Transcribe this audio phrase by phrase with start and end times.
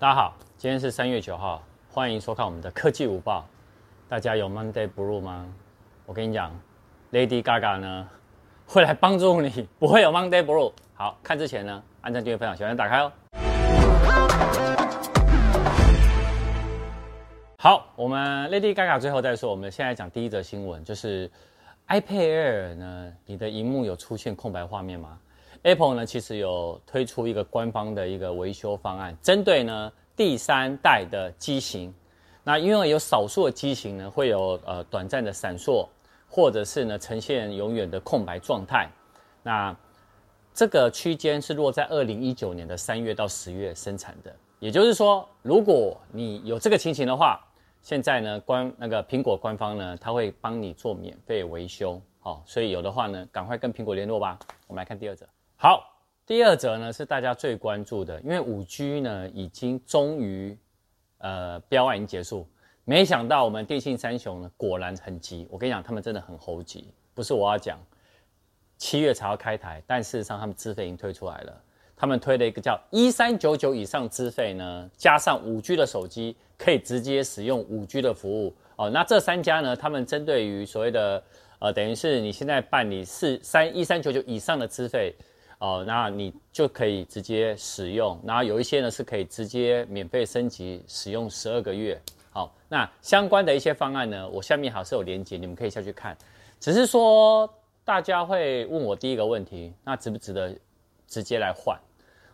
[0.00, 3.44] 大家好，今天是三月九号，欢迎收看我们的科技午报。
[4.08, 5.44] 大家有 Monday Blue 吗？
[6.06, 6.52] 我跟你讲
[7.10, 8.08] ，Lady Gaga 呢
[8.64, 10.72] 会来帮助你，不会有 Monday Blue。
[10.94, 13.12] 好，看之前呢，按赞、订阅、分享，小铃打开哦。
[17.56, 19.50] 好，我们 Lady Gaga 最后再说。
[19.50, 21.28] 我们现在讲第一则新闻，就是
[21.88, 25.18] iPad Air 呢，你的荧幕有出现空白画面吗
[25.62, 31.92] ？Apple 呢，其实有推出一个官方的一个维修方案，针对呢第三代的机型。
[32.44, 35.86] 那因为有少数的机型呢，会有呃短暂的闪烁，
[36.28, 38.88] 或者是呢呈现永远的空白状态。
[39.42, 39.76] 那
[40.54, 44.34] 这个区间是落在二零一九年的三月到十月生产的。
[44.60, 47.38] 也就是说，如果你有这个情形的话，
[47.82, 52.00] 现在呢官那个苹果官方呢，他会帮你做免费维修。
[52.18, 54.38] 好，所以有的话呢，赶快跟苹果联络吧。
[54.66, 55.26] 我们来看第二则。
[55.60, 60.56] 好，第二则呢是大家最关注的，因为五 G 呢已经终于，
[61.18, 62.46] 呃，标案已经结束，
[62.84, 65.48] 没想到我们电信三雄呢果然很急。
[65.50, 67.76] 我跟你讲，他们真的很猴急，不是我要讲，
[68.76, 71.62] 七月才要开台，但事实上他们资费已经推出来了，
[71.96, 78.88] 他们推了一个叫一三九九以上资费呢，加上五 G 的手机可以直接使用五 G 的服务哦。
[78.90, 81.20] 那这三家呢，他们针对于所谓的
[81.58, 85.12] 呃，等于是你现在办理四三一三九九以上的资费。
[85.58, 92.00] 哦，那你就可以直接使用，然后有一些呢是可以直接免费升级使用十二个月。
[92.30, 96.16] 好，那相关的一些方案呢，我下面还是有连接，你们可以下去看。
[96.60, 97.52] 只是说
[97.84, 100.54] 大家会问我第一个问题，那值不值得
[101.08, 101.76] 直接来换？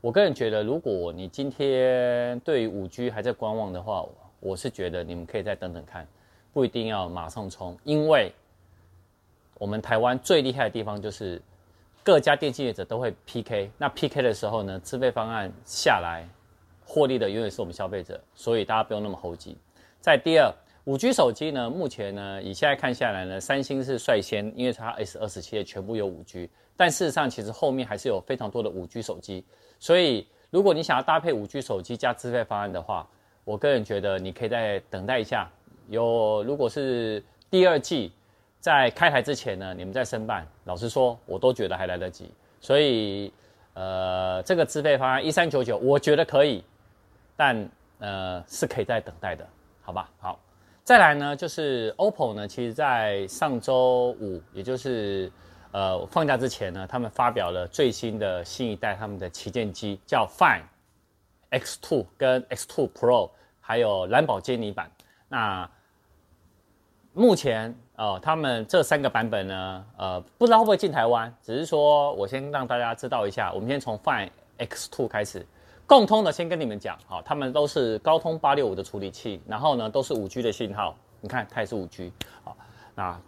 [0.00, 4.06] 我个人觉得，如果你今天对于五 G 还在观望的话，
[4.38, 6.06] 我是觉得你们可以再等等看，
[6.52, 8.32] 不一定要马上冲，因为
[9.58, 11.42] 我们台湾最厉害的地方就是。
[12.08, 16.26] 各家电信业者都会 PK，那 PK 的时候呢，资费方案下来，
[16.82, 19.54] 获利的永远是我们消费者，所以大家不用那么猴急。
[20.00, 20.50] 在第二，
[20.84, 26.48] 五 G 手机呢，目前呢，以现在看下来呢，三星是率先，因为它 S 二十七的全部有五 G，
[26.78, 29.44] 但事实上其实后面还是有非常多的五 G 手机，
[29.78, 33.06] 所以如果你想要搭配五 G 手机加资费方案的话，
[33.44, 35.46] 我个人觉得你可以再等待一下，
[35.90, 38.12] 有如果是第二季。
[38.60, 42.30] 在开台之前呢，你们再申办，老实说，我都觉得还来得及。
[42.60, 43.32] 所以，
[43.74, 46.64] 呃，这个资费方案一三九九，我觉得可以，
[47.36, 47.70] 但
[48.00, 49.48] 呃是可以再等待的，
[49.80, 50.10] 好吧？
[50.18, 50.40] 好，
[50.82, 55.30] 再来呢，就是 OPPO 呢，其实在上周五，也就是
[55.70, 60.62] 呃放假之前呢，他们发表了最新的新一代他们的旗舰机，叫 Find
[61.52, 63.30] X2 跟 X2 Pro，
[63.60, 64.90] 还有蓝宝坚尼版。
[65.28, 65.70] 那
[67.12, 67.72] 目前。
[67.98, 73.52] 哦，他们这三个版本呢，呃，不知道会不会进台湾，只是说我先让大家知道一下。
[73.52, 75.44] 我们先从 Find X2 开始，
[75.84, 82.12] 共通的先跟你们讲，好、哦，他们都是高通八六五的处理器，然后呢都是五 G 的信号，你看它也是五 G，
[82.44, 82.56] 好，
[82.94, 83.20] 那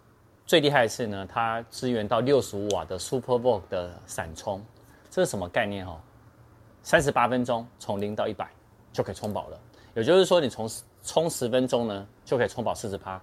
[0.45, 4.63] 最厉害的是呢，它支援到六十五瓦的 SuperVOOC 的闪充，
[5.09, 5.97] 这是什么概念哦？
[6.81, 8.49] 三十八分钟从零到一百
[8.93, 9.59] 就可以充饱了，
[9.95, 10.65] 也就是说你从
[11.03, 13.21] 充十分钟呢就可以充饱四十趴。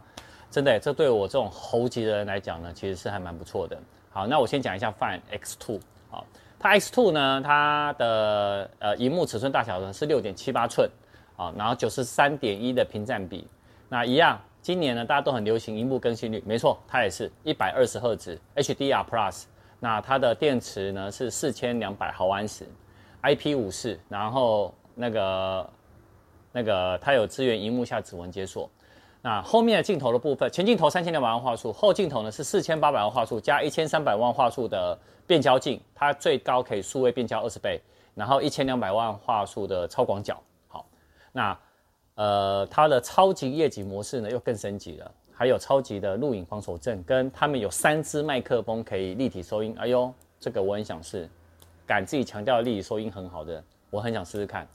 [0.50, 3.78] 真的，这对我这种猴急的人来讲呢，其实是还蛮不错的。
[4.10, 5.78] 好，那我先讲一下 Find X2。
[6.10, 6.26] 好，
[6.58, 10.90] 它 X2 呢，它的呃荧幕尺寸大小呢是六点七八寸，
[11.36, 13.46] 啊，然后九十三点一的屏占比。
[13.90, 19.44] 那一样，今年呢大家都很流行荧幕更新率，没错，它也是一百二十赫兹 HDR Plus。
[19.78, 22.66] 那它的电池呢是四千两百毫安时
[23.22, 25.70] ，IP54，然后那个
[26.52, 28.68] 那个它有支援荧幕下指纹解锁。
[29.28, 37.78] 那后面的镜头的部分，前镜头三千两百万画素，后镜头呢是四千八百万画素加一千三百万画素的变焦镜，它最高可以数位变焦二十倍，
[38.14, 40.42] 然后一千两百万画素的超广角。
[40.66, 40.86] 好，
[41.30, 41.58] 那
[42.14, 49.76] 呃它的超级夜景模式呢又更升级了，还有超级的录影防手震，跟他们有三支麦克风可以立体收音。
[49.78, 50.10] 哎呦，
[50.40, 51.28] 这个我很想试，
[51.86, 54.66] 敢自己强调立体收音很好的，我很想试试看。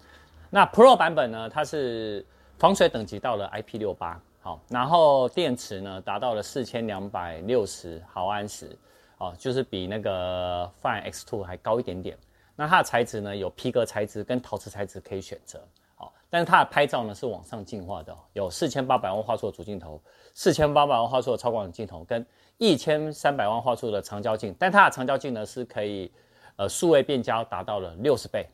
[0.52, 2.24] 那 Pro 版本呢，它是
[2.60, 4.22] 防水等级到了 IP 六八。
[4.44, 8.78] 好，然后电池呢达到了四千两百六十毫安时，
[9.18, 12.18] 哦，就是比那个 Find X Two 还高一点点。
[12.54, 19.98] 那它的材质呢有皮革材质跟陶瓷材质可以选择，好，但是它的拍照呢是往上进化的，有四千八百万画素的主镜头，
[20.34, 22.24] 四千八百万画素的超广角镜头跟
[22.58, 26.12] 一千三百万画素的长焦镜，但它的长焦镜呢是可以
[26.58, 28.46] 呃数位变焦达到了六十倍。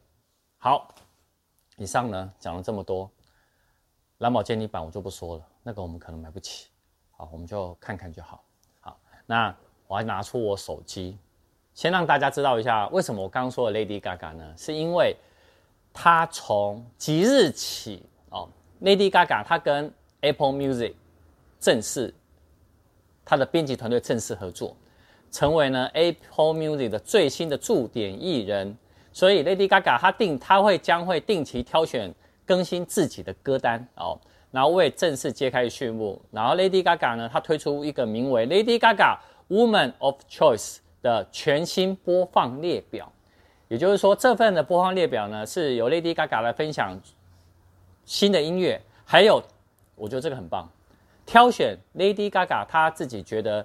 [0.59, 0.88] 好，
[1.77, 3.09] 以上呢讲了这么多。
[4.19, 6.67] 蓝宝坚尼版我就不说了，那个我们可能买不起，
[7.11, 8.44] 好，我们就看看就好。
[8.79, 9.56] 好，那
[9.88, 11.17] 我还拿出我手机，
[11.73, 14.53] 先让大家知道一下为什么我刚刚说的 Lady Gaga 呢？
[14.57, 15.15] 是因为
[15.94, 18.50] 他从即日起哦
[18.81, 19.91] ，Lady Gaga 他跟
[20.21, 20.94] Apple Music
[21.59, 22.13] 正式，
[23.25, 24.75] 他的编辑团队正式合作，
[25.31, 28.77] 成为呢 Apple Music 的最新的驻点艺人。
[29.11, 32.13] 所以 Lady Gaga 他定他会将会定期挑选
[32.45, 34.17] 更新自己的歌单哦，
[34.51, 36.22] 然后为正式揭开序幕。
[36.31, 39.18] 然后 Lady Gaga 呢，她推出一个名为 Lady Gaga
[39.50, 43.12] Woman of Choice 的全新播放列表。
[43.68, 47.00] 也就是说，这份的播放列表呢，是由 Lady Gaga 来分享
[48.04, 49.44] 新的音乐，还有
[49.96, 50.68] 我觉得这个很棒，
[51.25, 53.63] 挑选 Lady Gaga 她自己觉得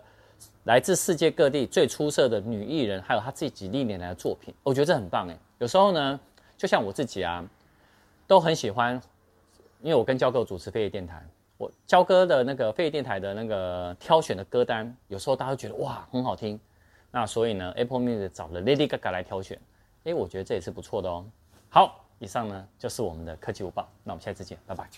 [0.65, 5.39] 来自世界各地最出色的女艺人，还有她自己历年来的作品，我觉得这很棒诶。
[5.59, 6.21] 有时候呢，
[6.59, 7.43] 就像我自己啊，
[8.27, 9.01] 都很喜欢，
[9.85, 11.23] 因为我跟焦哥主持飞碟电台，
[11.59, 16.59] 我焦哥的那个飞碟电台的那个挑选的歌单，有时候大家都觉得哇很好听，
[17.11, 19.61] 那所以呢，Apple Music 找了 Lady Gaga 来挑选。
[20.05, 21.23] 诶，我觉得这也是不错的哦。
[21.69, 24.89] 好，以上呢就是我们的科技舞报，那我们下次见，拜拜。